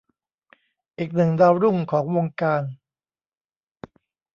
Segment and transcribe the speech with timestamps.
[0.97, 2.63] อีกหนึ่งดาวรุ่งของวงการ